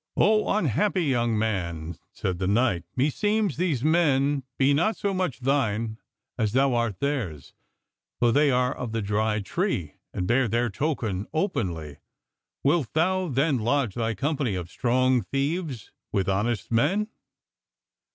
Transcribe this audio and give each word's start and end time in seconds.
"O 0.17 0.49
unhappy 0.51 1.03
young 1.03 1.37
man," 1.37 1.95
said 2.11 2.39
the 2.39 2.47
knight, 2.47 2.85
"meseems 2.97 3.57
these 3.57 3.83
men 3.83 4.41
be 4.57 4.73
not 4.73 4.97
so 4.97 5.13
much 5.13 5.41
thine 5.41 5.99
as 6.39 6.53
thou 6.53 6.73
art 6.73 6.99
theirs; 6.99 7.53
for 8.17 8.31
they 8.31 8.49
are 8.49 8.75
of 8.75 8.93
the 8.93 9.01
Dry 9.03 9.41
Tree, 9.41 9.93
and 10.11 10.25
bear 10.25 10.47
their 10.47 10.71
token 10.71 11.27
openly. 11.35 11.97
Wilt 12.63 12.91
thou 12.93 13.27
then 13.27 13.59
lodge 13.59 13.93
thy 13.93 14.15
company 14.15 14.55
of 14.55 14.71
strong 14.71 15.21
thieves 15.21 15.91
with 16.11 16.27
honest 16.27 16.71
men?" 16.71 17.07